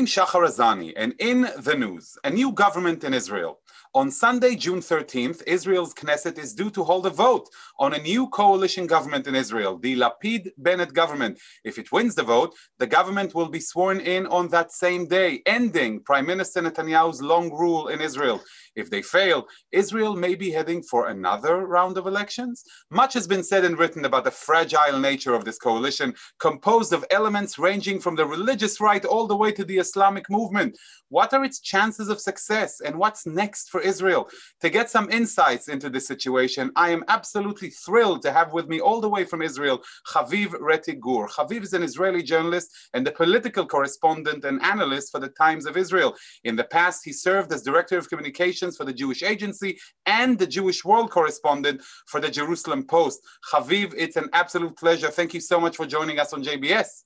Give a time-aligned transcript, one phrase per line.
[0.00, 3.60] I'm Shachar Azani, and in the news, a new government in Israel.
[3.92, 8.26] On Sunday, June 13th, Israel's Knesset is due to hold a vote on a new
[8.28, 11.38] coalition government in Israel, the Lapid Bennett government.
[11.64, 15.42] If it wins the vote, the government will be sworn in on that same day,
[15.44, 18.40] ending Prime Minister Netanyahu's long rule in Israel.
[18.76, 22.64] If they fail, Israel may be heading for another round of elections.
[22.90, 27.04] Much has been said and written about the fragile nature of this coalition, composed of
[27.10, 30.78] elements ranging from the religious right all the way to the Islamic movement.
[31.08, 34.28] What are its chances of success, and what's next for Israel.
[34.60, 38.80] To get some insights into this situation, I am absolutely thrilled to have with me
[38.80, 39.82] all the way from Israel,
[40.14, 41.00] Haviv Retigur.
[41.00, 41.26] Gur.
[41.28, 45.76] Haviv is an Israeli journalist and the political correspondent and analyst for the Times of
[45.76, 46.14] Israel.
[46.44, 50.46] In the past, he served as director of communications for the Jewish Agency and the
[50.46, 53.20] Jewish World correspondent for the Jerusalem Post.
[53.52, 55.10] Haviv, it's an absolute pleasure.
[55.10, 57.04] Thank you so much for joining us on JBS.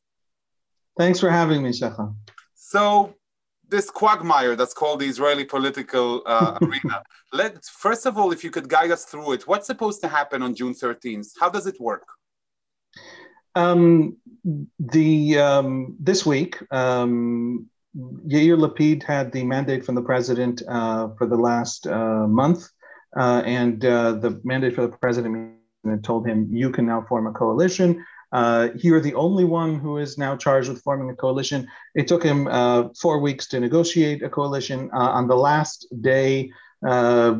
[0.98, 2.14] Thanks for having me, Shefan.
[2.54, 3.14] So,
[3.68, 7.02] this quagmire that's called the Israeli political uh, arena.
[7.32, 10.42] Let first of all, if you could guide us through it, what's supposed to happen
[10.42, 11.28] on June 13th?
[11.40, 12.06] How does it work?
[13.54, 14.16] Um,
[14.78, 21.26] the um, this week, um, Yair Lapid had the mandate from the president uh, for
[21.26, 22.68] the last uh, month,
[23.16, 25.54] uh, and uh, the mandate for the president
[26.02, 28.04] told him you can now form a coalition.
[28.32, 31.68] Uh, you're the only one who is now charged with forming a coalition.
[31.94, 34.90] It took him uh, four weeks to negotiate a coalition.
[34.92, 36.50] Uh, on the last day,
[36.84, 37.36] uh,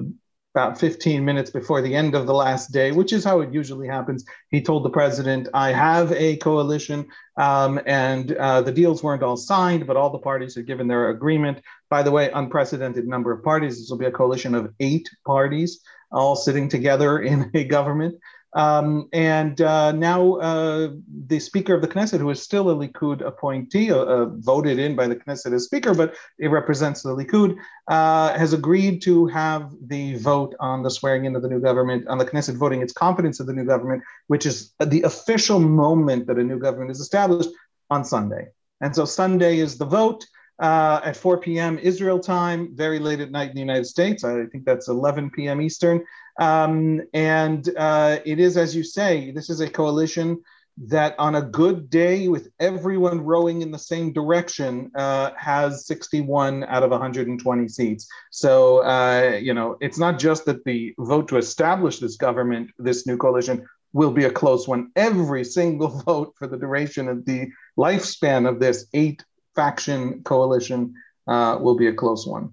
[0.55, 3.89] about 15 minutes before the end of the last day, which is how it usually
[3.89, 7.07] happens, he told the president, I have a coalition.
[7.37, 11.11] Um, and uh, the deals weren't all signed, but all the parties had given their
[11.11, 11.61] agreement.
[11.91, 13.79] By the way, unprecedented number of parties.
[13.79, 15.81] This will be a coalition of eight parties
[16.13, 18.15] all sitting together in a government.
[18.55, 20.91] Um, and uh, now uh,
[21.27, 24.95] the Speaker of the Knesset, who is still a Likud appointee, uh, uh voted in
[24.95, 27.57] by the Knesset as Speaker, but it represents the Likud,
[27.89, 32.07] uh, has agreed to have the vote on the swearing in of the new government,
[32.07, 36.29] on the Knesset voting its confidence of the new government, which is the official moment
[36.29, 37.51] that a new government is established
[37.91, 38.47] on Sunday.
[38.81, 40.25] And so Sunday is the vote.
[40.61, 41.81] Uh, at 4 p.m.
[41.81, 44.23] Israel time, very late at night in the United States.
[44.23, 45.61] I think that's 11 p.m.
[45.61, 46.05] Eastern.
[46.39, 50.43] Um, and uh, it is, as you say, this is a coalition
[50.77, 56.65] that on a good day with everyone rowing in the same direction uh, has 61
[56.65, 58.09] out of 120 seats.
[58.31, 63.07] So uh, you know it's not just that the vote to establish this government this
[63.07, 64.91] new coalition will be a close one.
[64.97, 69.25] Every single vote for the duration of the lifespan of this eight
[69.55, 70.95] faction coalition
[71.29, 72.51] uh, will be a close one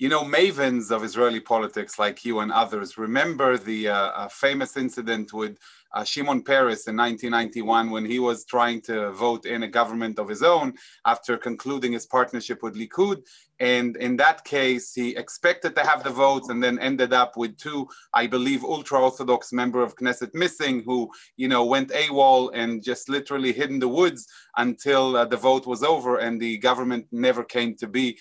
[0.00, 4.78] you know, mavens of Israeli politics like you and others remember the uh, uh, famous
[4.78, 5.58] incident with
[5.92, 10.26] uh, Shimon Peres in 1991 when he was trying to vote in a government of
[10.26, 10.72] his own
[11.04, 13.26] after concluding his partnership with Likud.
[13.58, 17.58] And in that case, he expected to have the votes and then ended up with
[17.58, 23.10] two, I believe, ultra-Orthodox member of Knesset missing who, you know, went AWOL and just
[23.10, 27.44] literally hid in the woods until uh, the vote was over and the government never
[27.44, 28.16] came to be.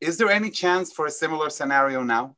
[0.00, 2.36] Is there any chance for a similar scenario now?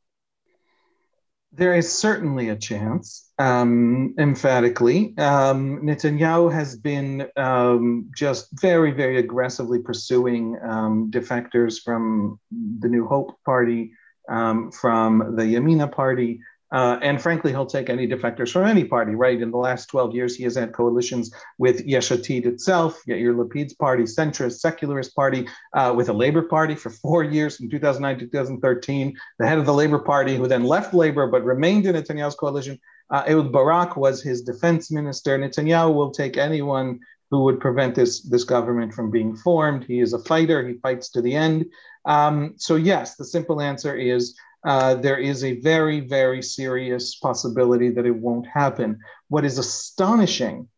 [1.53, 5.15] There is certainly a chance, um, emphatically.
[5.19, 12.39] Um, Netanyahu has been um, just very, very aggressively pursuing um, defectors from
[12.79, 13.93] the New Hope Party,
[14.29, 16.41] um, from the Yamina Party,
[16.73, 19.41] uh, and frankly, he'll take any defectors from any party, right?
[19.41, 23.75] In the last 12 years, he has had coalitions with Yesh Atid itself, Yair Lapid's
[23.75, 28.27] party, centrist, secularist party, uh, with a Labor Party for four years from 2009 to
[28.27, 29.17] 2013.
[29.39, 32.79] The head of the Labor Party, who then left Labor but remained in Netanyahu's coalition,
[33.11, 35.37] uh, Ehud Barak was his defense minister.
[35.37, 39.85] Netanyahu will take anyone who would prevent this, this government from being formed.
[39.85, 41.67] He is a fighter, he fights to the end.
[42.05, 47.91] Um, so, yes, the simple answer is uh, there is a very, very serious possibility
[47.91, 48.99] that it won't happen.
[49.29, 50.69] What is astonishing,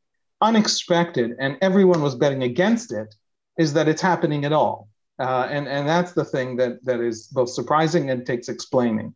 [0.40, 3.14] unexpected, and everyone was betting against it,
[3.58, 4.88] is that it's happening at all.
[5.18, 9.14] Uh, and, and that's the thing that, that is both surprising and takes explaining.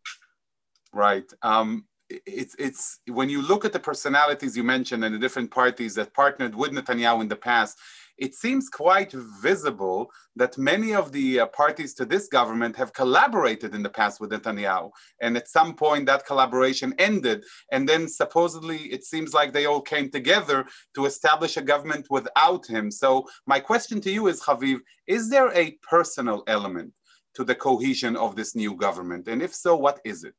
[0.93, 1.25] Right.
[1.43, 5.95] Um, it's it's when you look at the personalities you mentioned and the different parties
[5.97, 7.79] that partnered with Netanyahu in the past,
[8.19, 13.75] it seems quite visible that many of the uh, parties to this government have collaborated
[13.75, 14.91] in the past with Netanyahu.
[15.21, 17.45] And at some point, that collaboration ended.
[17.73, 22.67] And then supposedly, it seems like they all came together to establish a government without
[22.67, 22.91] him.
[22.91, 26.93] So, my question to you is, Haviv, is there a personal element
[27.35, 29.29] to the cohesion of this new government?
[29.29, 30.35] And if so, what is it?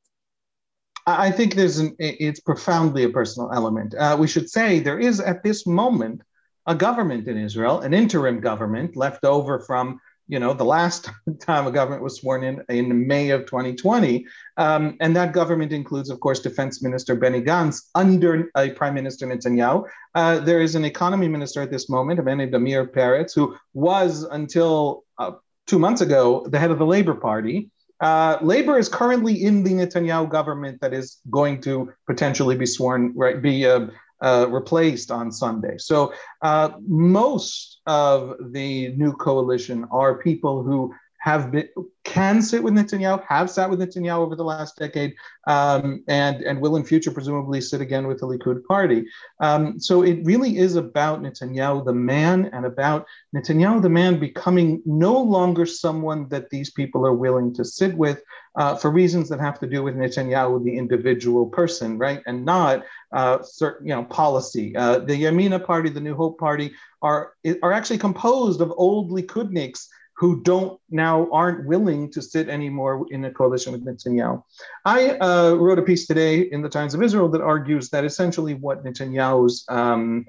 [1.08, 3.96] I think there's an, it's profoundly a personal element.
[3.96, 6.22] Uh, we should say there is at this moment
[6.68, 11.10] a government in Israel, an interim government left over from you know, the last
[11.40, 14.26] time a government was sworn in in May of 2020.
[14.58, 19.26] Um, and that government includes, of course, Defense Minister Benny Gantz under uh, Prime Minister
[19.26, 19.86] Netanyahu.
[20.14, 23.56] Uh, there is an economy minister at this moment, a man named Amir Peretz, who
[23.74, 25.32] was until uh,
[25.66, 27.72] two months ago the head of the Labor Party.
[28.00, 33.12] Uh, Labor is currently in the Netanyahu government that is going to potentially be sworn,
[33.16, 33.88] right, be uh,
[34.22, 35.78] uh, replaced on Sunday.
[35.78, 40.94] So uh, most of the new coalition are people who
[41.28, 41.68] have been
[42.06, 45.14] can sit with Netanyahu, have sat with Netanyahu over the last decade,
[45.46, 49.06] um, and and will in future presumably sit again with the Likud party.
[49.42, 54.82] Um, so it really is about Netanyahu the man, and about Netanyahu the man becoming
[54.86, 58.24] no longer someone that these people are willing to sit with
[58.56, 62.86] uh, for reasons that have to do with Netanyahu the individual person, right, and not
[63.12, 64.74] uh, certain you know policy.
[64.78, 66.72] Uh, the Yamina party, the New Hope party,
[67.02, 73.06] are are actually composed of old Likudniks who don't now aren't willing to sit anymore
[73.12, 74.44] in a coalition with Netanyahu.
[74.84, 78.56] I uh, wrote a piece today in the Times of Israel that argues that essentially
[78.56, 80.26] what Netanyahu's um,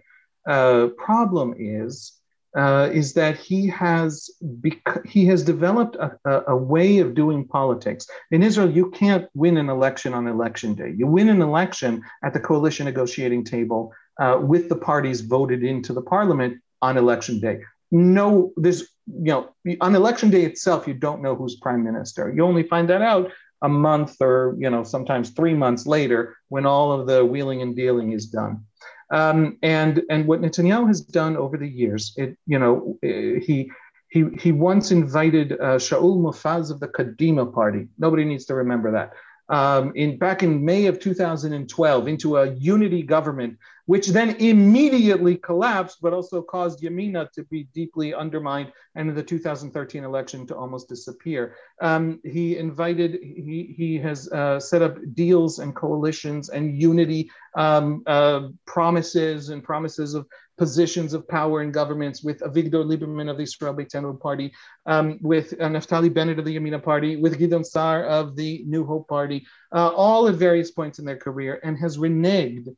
[0.47, 2.19] uh, problem is
[2.57, 7.47] uh, is that he has bec- he has developed a, a, a, way of doing
[7.47, 8.07] politics.
[8.31, 10.95] In Israel, you can't win an election on election day.
[10.97, 15.93] You win an election at the coalition negotiating table uh, with the parties voted into
[15.93, 17.61] the parliament on election day.
[17.91, 19.49] No, there's you know,
[19.81, 22.33] on election day itself, you don't know who's prime minister.
[22.35, 23.33] You only find that out
[23.63, 27.75] a month or, you know, sometimes three months later when all of the wheeling and
[27.75, 28.65] dealing is done.
[29.11, 33.71] Um, and and what Netanyahu has done over the years, it you know, he
[34.11, 37.89] he he once invited uh, Shaul Mofaz of the Kadima party.
[37.99, 39.15] Nobody needs to remember that
[39.49, 43.59] um, in back in May of 2012 into a unity government,
[43.89, 49.23] which then immediately collapsed, but also caused Yamina to be deeply undermined and in the
[49.23, 51.57] 2013 election to almost disappear.
[51.81, 58.03] Um, he invited, he, he has uh, set up deals and coalitions and unity um,
[58.07, 60.27] uh, promises and promises of
[60.59, 64.53] positions of power in governments with Avigdor Lieberman of the Israel Beitenu party,
[64.85, 68.85] um, with uh, Naftali Bennett of the Yamina party, with Gideon Sa'ar of the New
[68.85, 72.69] Hope party, uh, all at various points in their career, and has reneged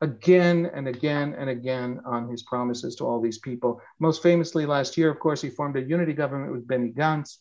[0.00, 3.80] again and again and again on his promises to all these people.
[3.98, 7.38] Most famously, last year, of course, he formed a unity government with Benny Gantz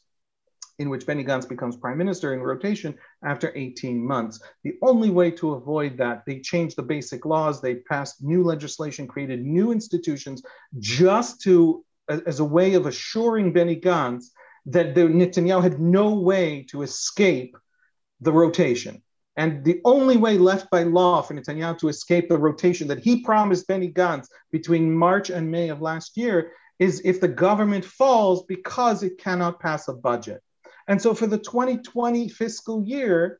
[0.79, 4.39] in which Benny Gantz becomes prime minister in rotation after 18 months.
[4.63, 9.07] The only way to avoid that, they changed the basic laws, they passed new legislation,
[9.07, 10.43] created new institutions
[10.79, 14.27] just to, as a way of assuring Benny Gantz
[14.67, 17.57] that the Netanyahu had no way to escape
[18.21, 19.01] the rotation.
[19.37, 23.21] And the only way left by law for Netanyahu to escape the rotation that he
[23.21, 28.43] promised Benny Gantz between March and May of last year is if the government falls
[28.45, 30.41] because it cannot pass a budget.
[30.87, 33.39] And so for the 2020 fiscal year,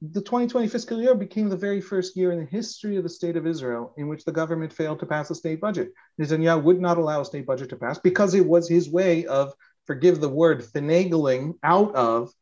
[0.00, 3.36] the 2020 fiscal year became the very first year in the history of the state
[3.36, 5.92] of Israel in which the government failed to pass a state budget.
[6.20, 9.52] Netanyahu would not allow a state budget to pass because it was his way of,
[9.86, 12.32] forgive the word, finagling out of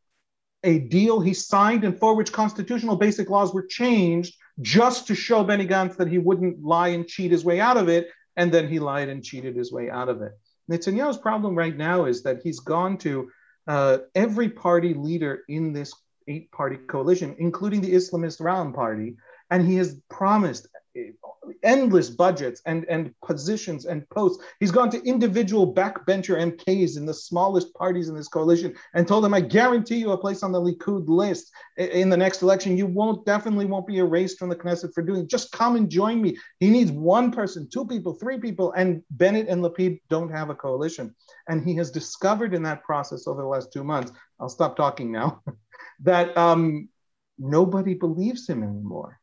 [0.63, 5.43] a deal he signed and for which constitutional basic laws were changed just to show
[5.43, 8.09] Benny Gantz that he wouldn't lie and cheat his way out of it.
[8.37, 10.31] And then he lied and cheated his way out of it.
[10.71, 13.29] Netanyahu's problem right now is that he's gone to
[13.67, 15.93] uh, every party leader in this
[16.27, 19.17] eight party coalition, including the Islamist Ra'am party,
[19.49, 20.67] and he has promised
[21.63, 24.43] endless budgets and, and positions and posts.
[24.59, 29.23] He's gone to individual backbencher MKs in the smallest parties in this coalition and told
[29.23, 32.77] them, I guarantee you a place on the Likud list in the next election.
[32.77, 35.27] You won't definitely won't be erased from the Knesset for doing.
[35.27, 36.37] Just come and join me.
[36.59, 40.55] He needs one person, two people, three people, and Bennett and Lapid don't have a
[40.55, 41.15] coalition.
[41.47, 44.11] And he has discovered in that process over the last two months.
[44.39, 45.41] I'll stop talking now.
[46.01, 46.89] that um,
[47.37, 49.20] nobody believes him anymore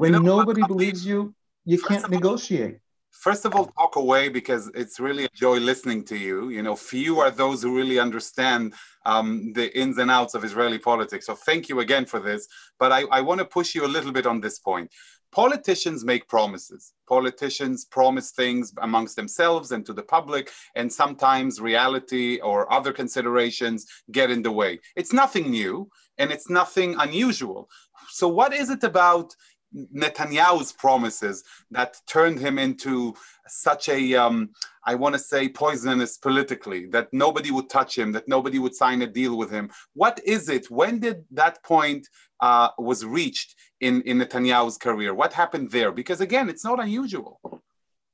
[0.00, 1.34] when you know, nobody believes you,
[1.66, 2.78] you can't all, negotiate.
[3.10, 6.48] First of all, talk away because it's really a joy listening to you.
[6.48, 8.72] You know, few are those who really understand
[9.04, 11.26] um, the ins and outs of Israeli politics.
[11.26, 12.48] So thank you again for this.
[12.78, 14.90] But I, I want to push you a little bit on this point.
[15.32, 16.92] Politicians make promises.
[17.06, 23.86] Politicians promise things amongst themselves and to the public, and sometimes reality or other considerations
[24.10, 24.80] get in the way.
[24.96, 27.68] It's nothing new and it's nothing unusual.
[28.08, 29.34] So, what is it about
[29.74, 33.14] Netanyahu's promises that turned him into
[33.46, 34.50] such a, um,
[34.84, 39.02] I want to say, poisonous politically, that nobody would touch him, that nobody would sign
[39.02, 39.70] a deal with him.
[39.94, 40.70] What is it?
[40.70, 42.08] When did that point
[42.40, 45.14] uh, was reached in, in Netanyahu's career?
[45.14, 45.92] What happened there?
[45.92, 47.40] Because again, it's not unusual.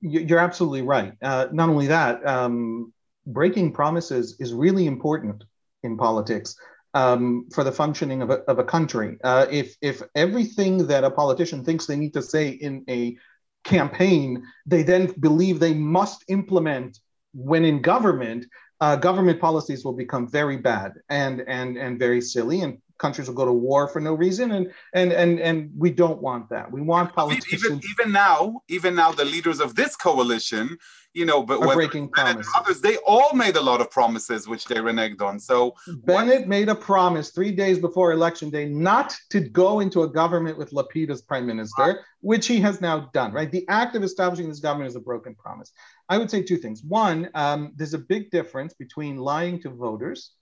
[0.01, 1.15] You're absolutely right.
[1.23, 2.93] Uh, not only that, um,
[3.27, 5.43] breaking promises is really important
[5.83, 6.57] in politics
[6.97, 9.19] um, for the functioning of a, of a country.
[9.23, 13.19] Uh, if, if everything that a politician thinks they need to say in a
[13.65, 16.99] campaign, they then believe they must implement
[17.35, 18.47] when in government,
[18.81, 22.63] uh, government policies will become very bad and, and, and very silly.
[22.63, 26.21] And countries will go to war for no reason and and and and we don't
[26.23, 26.71] want that.
[26.71, 30.79] We want politicians even, even now even now the leaders of this coalition
[31.13, 32.53] you know but breaking promises.
[32.57, 35.39] others they all made a lot of promises which they reneged on.
[35.39, 35.75] So
[36.05, 40.09] bennett what, made a promise three days before election day not to go into a
[40.09, 41.97] government with lapid as prime minister right.
[42.21, 43.51] which he has now done right?
[43.51, 45.73] The act of establishing this government is a broken promise.
[46.09, 46.83] I would say two things.
[46.83, 50.33] One um, there's a big difference between lying to voters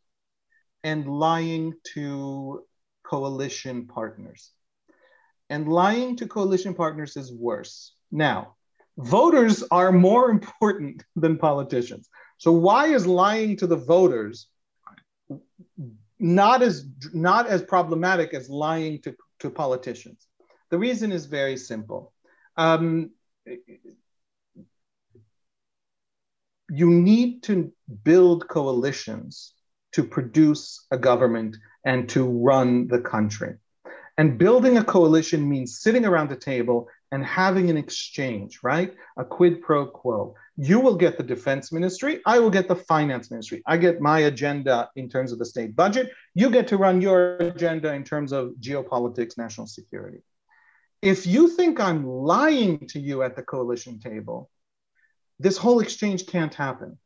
[0.84, 2.62] and lying to
[3.04, 4.52] coalition partners.
[5.48, 7.94] And lying to coalition partners is worse.
[8.12, 8.56] Now,
[8.98, 12.08] voters are more important than politicians.
[12.38, 14.48] So why is lying to the voters
[16.20, 20.26] not as not as problematic as lying to, to politicians?
[20.70, 22.12] The reason is very simple.
[22.56, 23.10] Um,
[26.68, 27.72] you need to
[28.02, 29.53] build coalitions
[29.94, 33.54] to produce a government and to run the country.
[34.16, 38.94] And building a coalition means sitting around a table and having an exchange, right?
[39.16, 40.34] A quid pro quo.
[40.56, 43.62] You will get the defense ministry, I will get the finance ministry.
[43.66, 46.10] I get my agenda in terms of the state budget.
[46.34, 50.22] You get to run your agenda in terms of geopolitics, national security.
[51.02, 54.48] If you think I'm lying to you at the coalition table,
[55.38, 56.98] this whole exchange can't happen.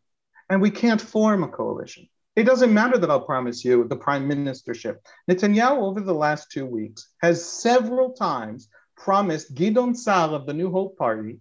[0.51, 2.09] And we can't form a coalition.
[2.39, 4.99] It doesn't matter that I'll promise you the prime ministership.
[5.29, 10.71] Netanyahu, over the last two weeks, has several times promised Gideon Sa'ar of the New
[10.71, 11.41] Hope Party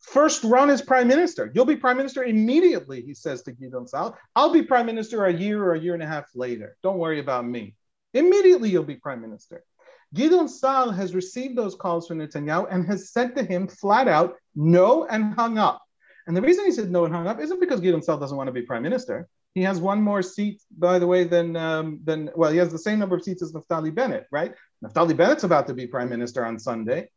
[0.00, 1.50] first run as prime minister.
[1.54, 4.18] You'll be prime minister immediately, he says to Gideon Sa'ar.
[4.36, 6.76] I'll be prime minister a year or a year and a half later.
[6.82, 7.74] Don't worry about me.
[8.12, 9.64] Immediately, you'll be prime minister.
[10.12, 14.36] Gideon Sa'ar has received those calls from Netanyahu and has said to him flat out,
[14.54, 15.80] no, and hung up.
[16.26, 18.48] And the reason he said no and hung up isn't because Gideon Sa'ar doesn't want
[18.48, 19.26] to be prime minister.
[19.58, 22.78] He has one more seat, by the way, than um, than well, he has the
[22.78, 24.54] same number of seats as Naftali Bennett, right?
[24.84, 27.08] Naftali Bennett's about to be prime minister on Sunday.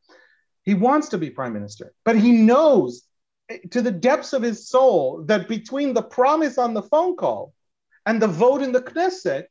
[0.63, 3.03] He wants to be prime minister, but he knows
[3.49, 7.53] eh, to the depths of his soul that between the promise on the phone call
[8.07, 9.45] and the vote in the Knesset,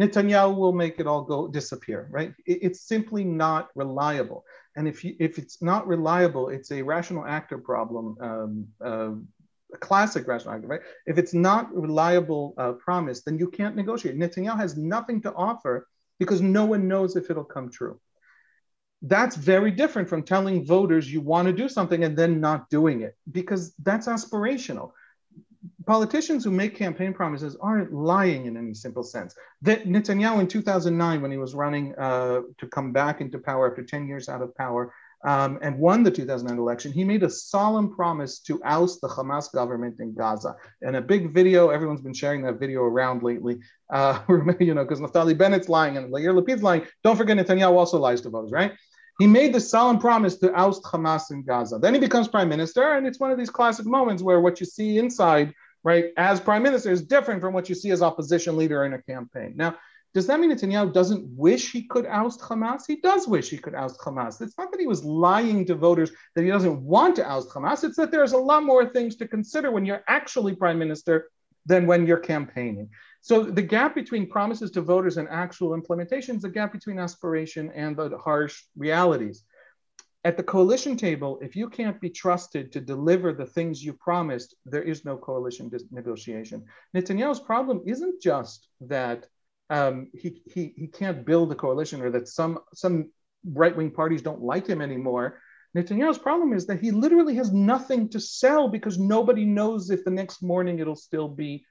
[0.00, 2.32] Netanyahu will make it all go disappear, right?
[2.46, 4.44] It, it's simply not reliable.
[4.76, 9.10] And if you, if it's not reliable, it's a rational actor problem um, uh,
[9.72, 10.90] a classic rational argument, right?
[11.06, 14.18] If it's not reliable uh, promise, then you can't negotiate.
[14.18, 15.88] Netanyahu has nothing to offer
[16.18, 18.00] because no one knows if it'll come true.
[19.02, 23.02] That's very different from telling voters you want to do something and then not doing
[23.02, 24.92] it because that's aspirational.
[25.86, 29.34] Politicians who make campaign promises aren't lying in any simple sense.
[29.62, 33.82] That Netanyahu in 2009, when he was running uh, to come back into power after
[33.82, 34.92] 10 years out of power,
[35.24, 39.52] um, and won the 2009 election, he made a solemn promise to oust the Hamas
[39.52, 40.56] government in Gaza.
[40.82, 43.60] And a big video, everyone's been sharing that video around lately,
[43.92, 44.20] uh,
[44.60, 46.86] you know, because Naftali Bennett's lying and Yair Lapid's lying.
[47.04, 48.72] Don't forget Netanyahu also lies to voters, right?
[49.18, 51.78] He made the solemn promise to oust Hamas in Gaza.
[51.78, 54.66] Then he becomes prime minister, and it's one of these classic moments where what you
[54.66, 55.52] see inside,
[55.84, 59.02] right, as prime minister is different from what you see as opposition leader in a
[59.02, 59.52] campaign.
[59.54, 59.76] Now,
[60.14, 62.82] does that mean Netanyahu doesn't wish he could oust Hamas?
[62.86, 64.42] He does wish he could oust Hamas.
[64.42, 67.82] It's not that he was lying to voters that he doesn't want to oust Hamas.
[67.82, 71.30] It's that there's a lot more things to consider when you're actually prime minister
[71.64, 72.90] than when you're campaigning.
[73.22, 77.70] So the gap between promises to voters and actual implementation is a gap between aspiration
[77.74, 79.44] and the harsh realities.
[80.24, 84.54] At the coalition table, if you can't be trusted to deliver the things you promised,
[84.66, 86.64] there is no coalition negotiation.
[86.94, 89.26] Netanyahu's problem isn't just that
[89.70, 93.10] um, he, he, he can't build a coalition or that some, some
[93.44, 95.38] right wing parties don't like him anymore.
[95.76, 100.10] Netanyahu's problem is that he literally has nothing to sell because nobody knows if the
[100.10, 101.64] next morning it'll still be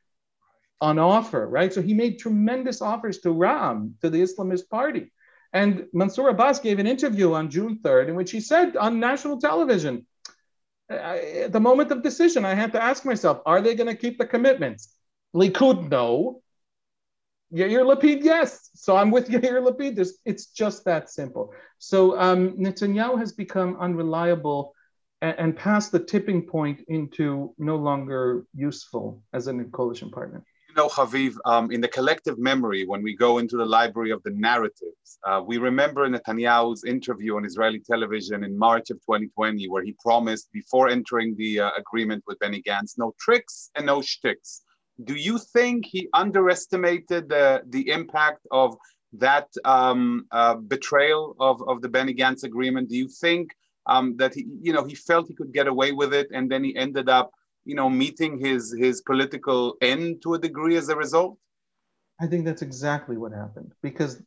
[0.80, 1.72] on offer, right?
[1.72, 5.12] So he made tremendous offers to Ra'am, to the Islamist party.
[5.54, 9.40] And Mansour Abbas gave an interview on June 3rd in which he said on national
[9.40, 10.08] television,
[10.90, 14.18] at the moment of decision, I had to ask myself, are they going to keep
[14.18, 14.94] the commitments?
[15.36, 16.42] Likud, no.
[17.54, 18.70] Yair Lapid, yes.
[18.76, 19.96] So I'm with Yair Lapid.
[19.96, 21.54] There's, it's just that simple.
[21.80, 24.74] So um, Netanyahu has become unreliable
[25.22, 25.58] and, and
[25.92, 30.44] the tipping point into no longer useful as a coalition partner.
[30.70, 34.24] You know, Haviv, um, in the collective memory, when we go into the library of
[34.24, 39.84] the narratives, uh, we remember Netanyahu's interview on Israeli television in March of 2020, where
[39.84, 44.62] he promised before entering the uh, agreement with Benny Gantz, no tricks and no shticks.
[45.04, 48.76] Do you think he underestimated the, the impact of
[49.14, 52.90] that um, uh, betrayal of, of the Benny Gantz agreement?
[52.90, 53.52] Do you think
[53.86, 56.64] um, that he, you know, he felt he could get away with it, and then
[56.64, 57.32] he ended up
[57.66, 61.38] you know, meeting his his political end to a degree as a result?
[62.20, 64.22] I think that's exactly what happened because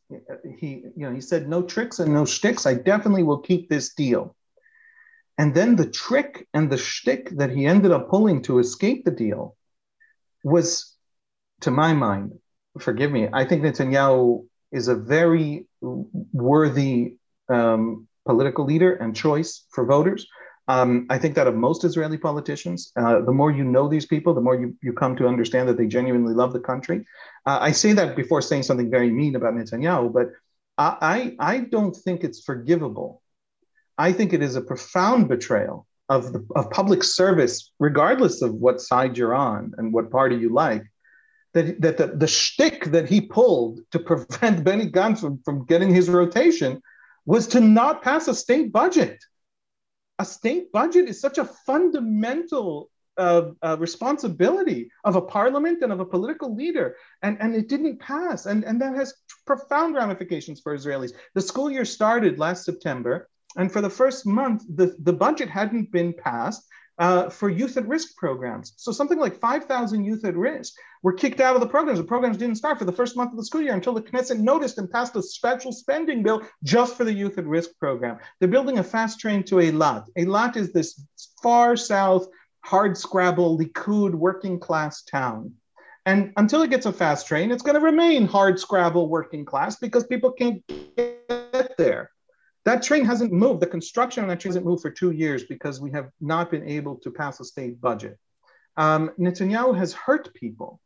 [0.57, 2.65] he, you know, he said no tricks and no shticks.
[2.65, 4.35] I definitely will keep this deal.
[5.37, 9.11] And then the trick and the shtick that he ended up pulling to escape the
[9.11, 9.55] deal
[10.45, 10.93] was,
[11.61, 12.33] to my mind,
[12.79, 17.17] forgive me, I think Netanyahu is a very worthy
[17.49, 20.27] um, political leader and choice for voters.
[20.67, 24.33] Um, I think that of most Israeli politicians, uh, the more you know these people,
[24.33, 27.05] the more you, you come to understand that they genuinely love the country.
[27.45, 30.27] Uh, I say that before saying something very mean about Netanyahu, but
[30.77, 33.21] I, I, I don't think it's forgivable.
[33.97, 38.81] I think it is a profound betrayal of, the, of public service, regardless of what
[38.81, 40.83] side you're on and what party you like.
[41.53, 45.93] That, that the, the shtick that he pulled to prevent Benny Gantz from, from getting
[45.93, 46.81] his rotation
[47.25, 49.23] was to not pass a state budget
[50.19, 55.99] a state budget is such a fundamental uh, uh, responsibility of a parliament and of
[55.99, 56.95] a political leader.
[57.21, 58.45] And, and it didn't pass.
[58.45, 59.13] And, and that has
[59.45, 61.13] profound ramifications for Israelis.
[61.33, 63.29] The school year started last September.
[63.55, 67.87] And for the first month, the, the budget hadn't been passed uh, for youth at
[67.87, 68.73] risk programs.
[68.77, 71.99] So something like 5,000 youth at risk were kicked out of the programs.
[71.99, 74.39] The programs didn't start for the first month of the school year until the Knesset
[74.39, 78.17] noticed and passed a special spending bill just for the youth at risk program.
[78.39, 80.05] They're building a fast train to Eilat.
[80.17, 81.05] Eilat is this
[81.43, 82.27] far south,
[82.61, 85.53] hard scrabble, Likud working class town.
[86.05, 89.77] And until it gets a fast train, it's going to remain hard scrabble working class
[89.77, 92.11] because people can't get there.
[92.65, 93.61] That train hasn't moved.
[93.61, 96.67] The construction on that train hasn't moved for two years because we have not been
[96.67, 98.17] able to pass a state budget.
[98.75, 100.81] Um, Netanyahu has hurt people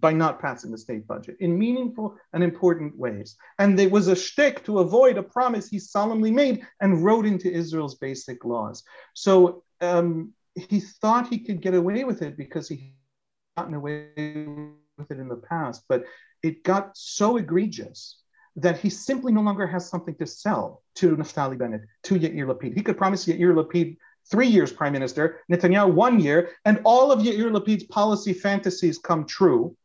[0.00, 3.36] by not passing the state budget in meaningful and important ways.
[3.58, 7.50] And there was a shtick to avoid a promise he solemnly made and wrote into
[7.50, 8.82] Israel's basic laws.
[9.14, 12.94] So um, he thought he could get away with it because he
[13.56, 14.10] gotten away
[14.98, 16.04] with it in the past, but
[16.42, 18.18] it got so egregious
[18.56, 22.74] that he simply no longer has something to sell to Naftali Bennett, to Yair Lapid.
[22.74, 23.96] He could promise Yair Lapid
[24.30, 29.26] three years prime minister, Netanyahu one year, and all of Yair Lapid's policy fantasies come
[29.26, 29.76] true.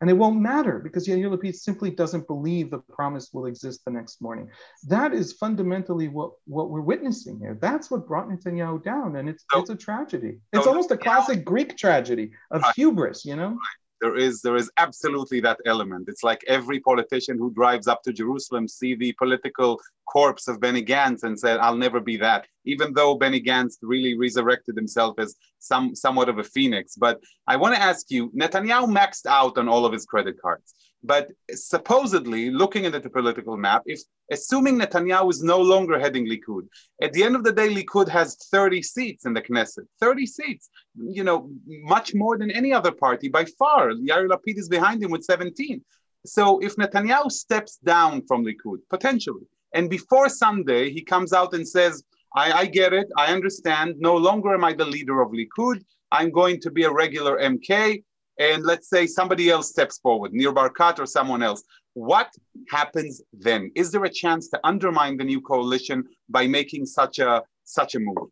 [0.00, 3.90] And it won't matter because Yair Lapid simply doesn't believe the promise will exist the
[3.90, 4.50] next morning.
[4.88, 7.56] That is fundamentally what, what we're witnessing here.
[7.60, 9.16] That's what brought Netanyahu down.
[9.16, 10.40] And it's, so, it's a tragedy.
[10.52, 13.56] It's so almost a classic Greek tragedy of hubris, you know?
[14.04, 16.10] There is there is absolutely that element.
[16.10, 20.84] It's like every politician who drives up to Jerusalem see the political corpse of Benny
[20.84, 25.36] Gantz and said, "I'll never be that." Even though Benny Gantz really resurrected himself as
[25.58, 26.96] some somewhat of a phoenix.
[26.96, 30.74] But I want to ask you, Netanyahu maxed out on all of his credit cards.
[31.06, 36.66] But supposedly, looking at the political map, if assuming Netanyahu is no longer heading Likud,
[37.02, 39.86] at the end of the day, Likud has 30 seats in the Knesset.
[40.00, 43.90] 30 seats, you know, much more than any other party by far.
[43.90, 45.84] Yair Lapid is behind him with 17.
[46.24, 51.68] So if Netanyahu steps down from Likud, potentially, and before Sunday, he comes out and
[51.68, 52.02] says,
[52.34, 56.30] I, I get it, I understand, no longer am I the leader of Likud, I'm
[56.30, 58.02] going to be a regular MK
[58.38, 61.62] and let's say somebody else steps forward, Nir Barkat or someone else,
[61.94, 62.30] what
[62.70, 63.70] happens then?
[63.74, 68.00] Is there a chance to undermine the new coalition by making such a such a
[68.00, 68.30] move?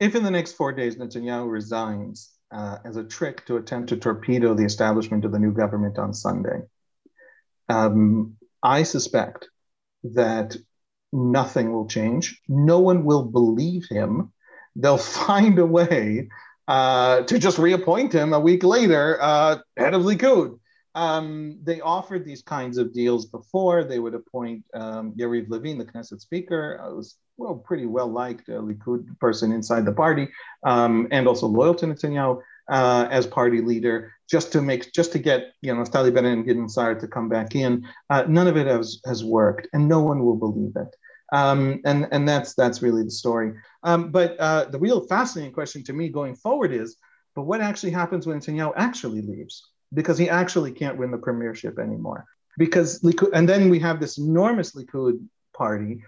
[0.00, 3.96] If in the next four days Netanyahu resigns uh, as a trick to attempt to
[3.96, 6.62] torpedo the establishment of the new government on Sunday,
[7.68, 9.48] um, I suspect
[10.04, 10.56] that
[11.12, 12.40] nothing will change.
[12.48, 14.32] No one will believe him.
[14.76, 16.28] They'll find a way
[16.68, 20.58] uh, to just reappoint him a week later, uh, head of Likud.
[20.94, 23.84] Um, they offered these kinds of deals before.
[23.84, 28.60] They would appoint um, Yariv the Knesset speaker, uh, was well pretty well liked a
[28.60, 30.28] Likud person inside the party,
[30.64, 35.18] um, and also loyal to Netanyahu uh, as party leader, just to make just to
[35.18, 37.86] get you know Naftali Bennett and Gideon Saar to come back in.
[38.10, 40.94] Uh, none of it has has worked, and no one will believe it.
[41.32, 43.52] Um, and and that's that's really the story.
[43.82, 46.96] Um, but uh, the real fascinating question to me going forward is,
[47.34, 49.68] but what actually happens when Netanyahu actually leaves?
[49.92, 52.24] Because he actually can't win the premiership anymore.
[52.56, 56.02] Because Likud, and then we have this enormous Likud party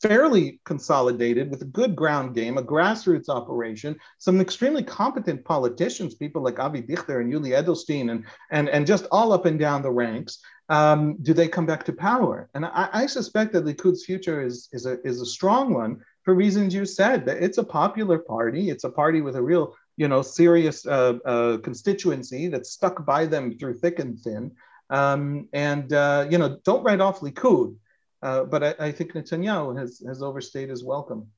[0.00, 6.42] fairly consolidated with a good ground game, a grassroots operation, some extremely competent politicians, people
[6.42, 9.90] like Avi Dichter and Yuli Edelstein, and, and, and just all up and down the
[9.90, 10.38] ranks.
[10.68, 12.50] Um, do they come back to power?
[12.54, 16.34] And I, I, suspect that Likud's future is, is, a, is a strong one for
[16.34, 17.24] reasons you said.
[17.24, 18.68] That it's a popular party.
[18.68, 23.24] It's a party with a real, you know, serious uh, uh, constituency that's stuck by
[23.24, 24.52] them through thick and thin.
[24.90, 27.74] Um, and uh, you know, don't write off Likud.
[28.20, 31.28] Uh, but I, I, think Netanyahu has, has overstayed his welcome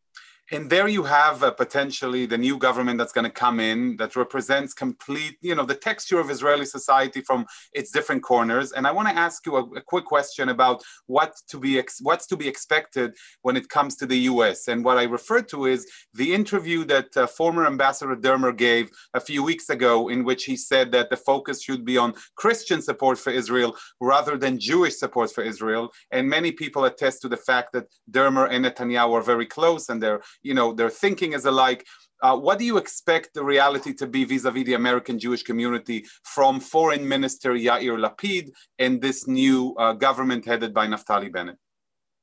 [0.53, 4.17] and there you have uh, potentially the new government that's going to come in that
[4.17, 8.73] represents complete you know the texture of israeli society from its different corners.
[8.73, 12.01] And i want to ask you a, a, quick question about what to be ex-
[12.03, 15.67] what's to be expected when it comes to the us and what i refer to
[15.67, 20.45] is the interview that uh, former ambassador dermer gave a few weeks ago in which
[20.45, 24.97] he said that the focus should be on christian support for israel rather than jewish
[24.97, 25.91] support for israel.
[26.11, 30.03] And many people attest to the fact that dermer and netanyahu are very close and
[30.03, 31.85] they're you know their thinking is alike
[32.23, 36.61] uh, what do you expect the reality to be vis-a-vis the American Jewish community from
[36.61, 41.57] Foreign Minister Yair Lapid and this new uh, government headed by Naftali Bennett?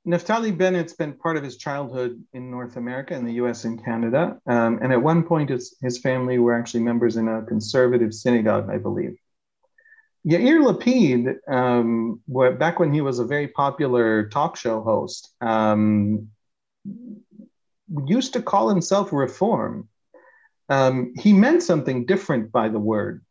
[0.08, 3.66] Naftali Bennett spent part of his childhood in North America, in the U.S.
[3.66, 7.44] and Canada, um, and at one point his, his family were actually members in a
[7.44, 9.18] conservative synagogue, I believe.
[10.26, 12.22] Yair Lapid, um,
[12.58, 16.30] back when he was a very popular talk show host, um,
[18.06, 19.88] used to call himself reform.
[20.70, 23.24] Um, he meant something different by the word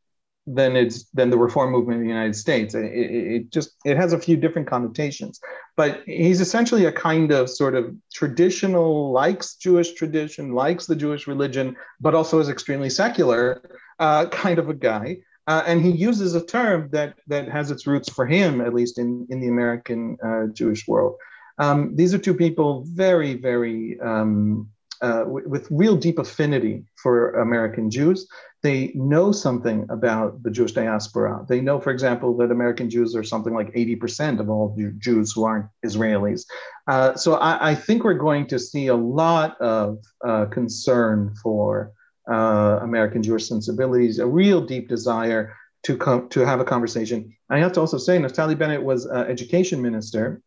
[0.47, 2.75] than it's than the reform movement in the United States.
[2.75, 5.41] It, it, it, just it has a few different connotations,
[5.77, 11.27] but he's essentially a kind of sort of traditional, likes Jewish tradition, likes the Jewish
[11.27, 13.61] religion, but also is extremely secular
[13.99, 15.19] uh, kind of a guy.
[15.49, 18.99] Uh, and he uses a term that that has its roots for him, at least
[18.99, 21.17] in in the American uh, Jewish world.
[21.59, 24.69] Um, these are two people very, very um,
[25.03, 28.27] uh, w- with real deep affinity for American Jews.
[28.63, 31.45] They know something about the Jewish diaspora.
[31.49, 35.45] They know, for example, that American Jews are something like 80% of all Jews who
[35.45, 36.45] aren't Israelis.
[36.87, 41.93] Uh, so I, I, think we're going to see a lot of uh, concern for
[42.31, 47.33] uh, American Jewish sensibilities, a real deep desire to come to have a conversation.
[47.51, 50.43] I have to also say, Naftali Bennett was uh, education minister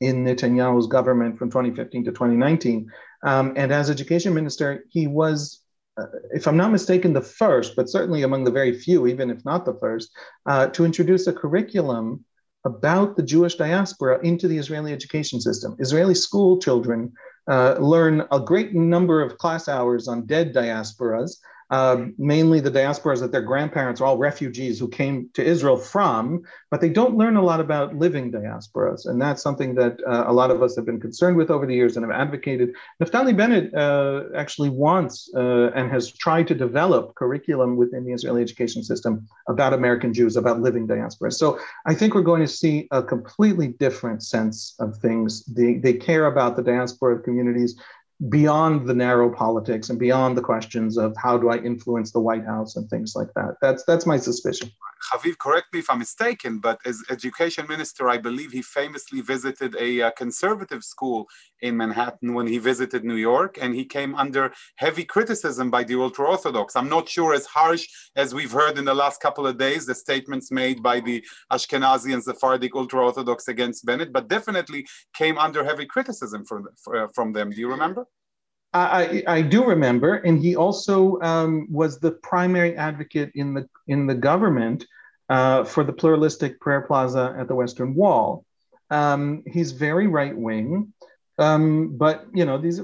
[0.00, 2.90] in Netanyahu's government from 2015 to 2019.
[3.24, 5.60] Um, and as education minister, he was,
[5.96, 9.44] uh, if I'm not mistaken, the first, but certainly among the very few, even if
[9.44, 10.10] not the first,
[10.46, 12.24] uh, to introduce a curriculum
[12.64, 15.76] about the Jewish diaspora into the Israeli education system.
[15.78, 17.12] Israeli school children
[17.46, 21.36] uh, learn a great number of class hours on dead diasporas
[21.70, 26.42] uh, mainly the diasporas that their grandparents are all refugees who came to Israel from,
[26.70, 29.06] but they don't learn a lot about living diasporas.
[29.06, 31.74] And that's something that uh, a lot of us have been concerned with over the
[31.74, 32.74] years and have advocated.
[33.02, 38.42] Naftali Bennett uh, actually wants uh, and has tried to develop curriculum within the Israeli
[38.42, 41.34] education system about American Jews, about living diasporas.
[41.34, 45.44] So I think we're going to see a completely different sense of things.
[45.46, 47.76] They, they care about the diaspora communities
[48.28, 52.44] beyond the narrow politics and beyond the questions of how do I influence the White
[52.44, 53.56] House and things like that.
[53.60, 54.70] That's that's my suspicion.
[55.12, 59.76] Haviv, correct me if I'm mistaken, but as education minister, I believe he famously visited
[59.78, 61.26] a uh, conservative school
[61.60, 66.00] in Manhattan when he visited New York, and he came under heavy criticism by the
[66.00, 66.76] ultra Orthodox.
[66.76, 67.86] I'm not sure as harsh
[68.16, 72.12] as we've heard in the last couple of days, the statements made by the Ashkenazi
[72.12, 77.32] and Sephardic ultra Orthodox against Bennett, but definitely came under heavy criticism from, uh, from
[77.32, 77.50] them.
[77.50, 78.06] Do you remember?
[78.74, 84.06] I, I, do remember, and he also um, was the primary advocate in the in
[84.06, 84.84] the government
[85.28, 88.44] uh, for the pluralistic prayer plaza at the Western Wall.
[88.90, 90.92] Um, he's very right wing,
[91.38, 92.80] um, but you know these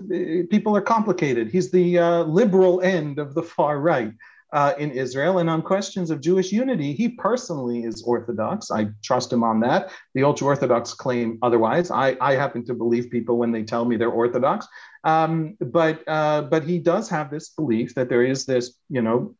[0.48, 1.50] people are complicated.
[1.50, 4.12] He's the uh, liberal end of the far right
[4.52, 5.38] uh, in Israel.
[5.38, 8.70] And on questions of Jewish unity, he personally is Orthodox.
[8.70, 9.90] I trust him on that.
[10.14, 11.90] The ultra Orthodox claim otherwise.
[11.90, 14.66] I, I happen to believe people when they tell me they're Orthodox.
[15.04, 19.34] Um, but uh, but he does have this belief that there is this, you know,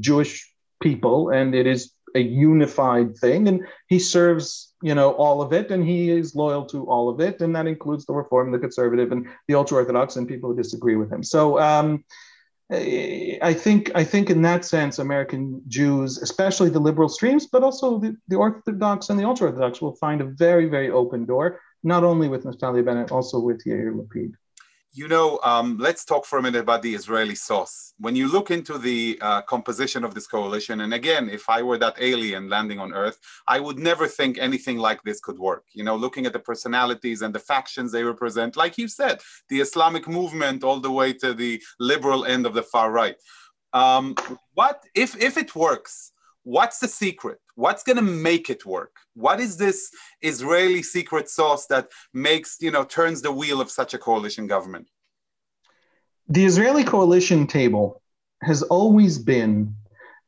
[0.00, 5.52] Jewish people, and it is a unified thing, and he serves, you know, all of
[5.52, 8.58] it, and he is loyal to all of it, and that includes the Reform, the
[8.58, 11.22] Conservative, and the ultra Orthodox, and people who disagree with him.
[11.22, 11.60] So.
[11.60, 12.04] Um,
[12.70, 17.98] I think I think in that sense, American Jews, especially the liberal streams, but also
[17.98, 22.04] the, the Orthodox and the ultra Orthodox, will find a very very open door, not
[22.04, 24.32] only with Naftali Bennett, also with Yair Lapid.
[24.96, 27.94] You know, um, let's talk for a minute about the Israeli sauce.
[27.98, 31.78] When you look into the uh, composition of this coalition, and again, if I were
[31.78, 35.64] that alien landing on Earth, I would never think anything like this could work.
[35.72, 39.60] You know, looking at the personalities and the factions they represent, like you said, the
[39.60, 43.16] Islamic movement all the way to the liberal end of the far right.
[43.72, 44.14] Um,
[44.52, 46.12] what if if it works?
[46.44, 47.40] What's the secret?
[47.56, 48.96] What's going to make it work?
[49.14, 49.90] What is this
[50.22, 54.88] Israeli secret sauce that makes you know turns the wheel of such a coalition government?
[56.28, 58.02] The Israeli coalition table
[58.42, 59.76] has always been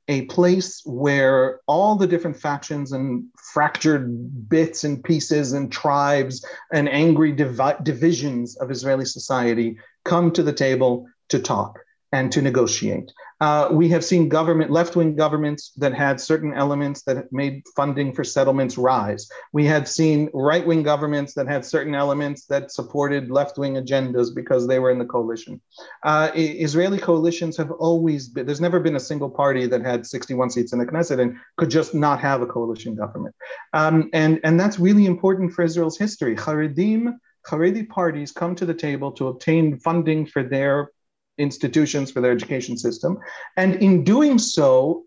[0.09, 6.89] a place where all the different factions and fractured bits and pieces and tribes and
[6.89, 11.81] angry divi- divisions of Israeli society come to the table to talk
[12.13, 13.11] and to negotiate.
[13.41, 18.25] Uh, we have seen government, left-wing governments that had certain elements that made funding for
[18.25, 19.29] settlements rise.
[19.53, 24.79] We have seen right-wing governments that had certain elements that supported left-wing agendas because they
[24.79, 25.61] were in the coalition.
[26.03, 30.51] Uh, Israeli coalitions have always been, there's never been a single party that had 61
[30.51, 33.35] seats in the Knesset and could just not have a coalition government.
[33.75, 36.35] Um, and, and that's really important for Israel's history.
[36.37, 40.91] Haredim, Haredi parties come to the table to obtain funding for their
[41.39, 43.19] institutions for their education system.
[43.57, 45.05] And in doing so,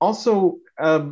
[0.00, 1.10] also uh,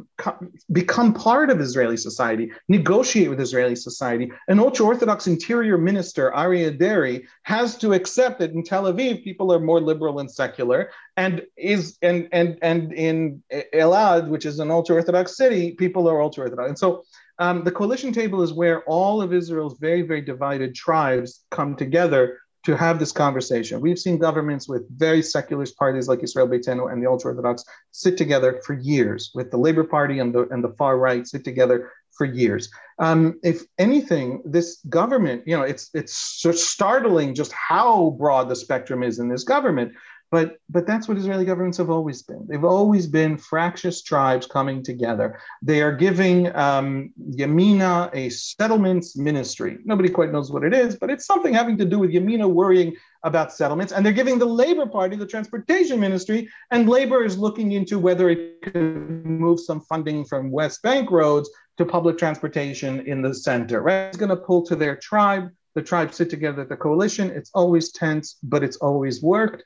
[0.73, 4.33] become part of Israeli society, negotiate with Israeli society.
[4.49, 9.53] An ultra Orthodox interior minister, Aryeh Deri, has to accept that in Tel Aviv, people
[9.53, 14.71] are more liberal and secular, and is and and and in Elad, which is an
[14.73, 16.69] ultra Orthodox city, people are ultra Orthodox.
[16.71, 17.05] And so
[17.39, 22.39] um, the coalition table is where all of Israel's very, very divided tribes come together
[22.65, 23.81] to have this conversation.
[23.81, 28.17] We've seen governments with very secularist parties like Israel Beitenu and the ultra Orthodox sit
[28.17, 31.91] together for years, with the Labor Party and the and the far right sit together
[32.17, 32.69] for years.
[32.99, 36.15] Um, if anything, this government, you know, it's it's
[36.63, 39.93] startling just how broad the spectrum is in this government.
[40.31, 42.47] But but that's what Israeli governments have always been.
[42.49, 45.41] They've always been fractious tribes coming together.
[45.61, 49.79] They are giving um, Yamina a settlements ministry.
[49.85, 52.95] Nobody quite knows what it is, but it's something having to do with Yamina worrying
[53.25, 53.93] about settlements.
[53.93, 58.31] And they're giving the Labor Party the transportation ministry, and Labor is looking into whether
[58.31, 63.83] it could move some funding from West Bank roads to public transportation in the center.
[63.83, 64.07] Right?
[64.07, 65.51] It's going to pull to their tribe.
[65.75, 67.31] The tribes sit together at the coalition.
[67.31, 69.65] It's always tense, but it's always worked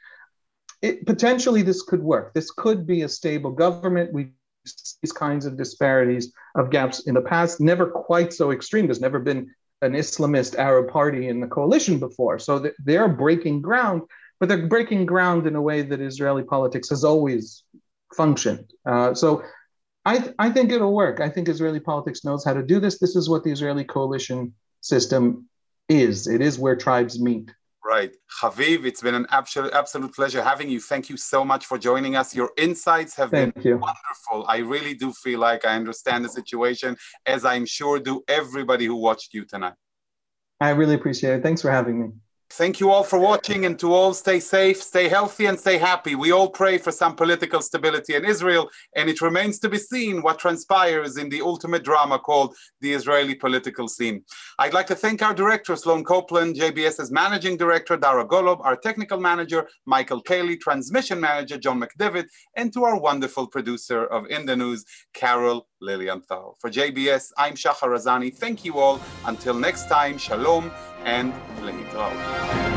[0.84, 2.34] it, potentially this could work.
[2.34, 4.12] This could be a stable government.
[4.12, 4.32] We
[4.66, 8.86] see these kinds of disparities of gaps in the past, never quite so extreme.
[8.86, 12.38] There's never been an Islamist Arab party in the coalition before.
[12.38, 14.02] So they're breaking ground,
[14.38, 17.64] but they're breaking ground in a way that Israeli politics has always
[18.14, 18.70] functioned.
[18.84, 19.42] Uh, so
[20.04, 21.20] I, th- I think it'll work.
[21.20, 22.98] I think Israeli politics knows how to do this.
[22.98, 25.48] This is what the Israeli coalition system
[25.88, 26.26] is.
[26.26, 27.50] It is where tribes meet.
[27.84, 28.12] Right.
[28.40, 30.80] Haviv, it's been an absolute, absolute pleasure having you.
[30.80, 32.34] Thank you so much for joining us.
[32.34, 33.76] Your insights have Thank been you.
[33.76, 34.46] wonderful.
[34.48, 38.96] I really do feel like I understand the situation, as I'm sure do everybody who
[38.96, 39.74] watched you tonight.
[40.60, 41.42] I really appreciate it.
[41.42, 42.08] Thanks for having me.
[42.50, 46.14] Thank you all for watching and to all stay safe, stay healthy, and stay happy.
[46.14, 50.22] We all pray for some political stability in Israel, and it remains to be seen
[50.22, 54.22] what transpires in the ultimate drama called the Israeli political scene.
[54.58, 59.18] I'd like to thank our director, Sloan Copeland, JBS's managing director, Dara Golob, our technical
[59.18, 62.26] manager, Michael Cayley, transmission manager, John McDevitt,
[62.56, 66.56] and to our wonderful producer of In the News, Carol Lilienthal.
[66.60, 68.32] For JBS, I'm Shachar Azani.
[68.32, 69.00] Thank you all.
[69.26, 70.70] Until next time, shalom
[71.04, 72.73] and play it out.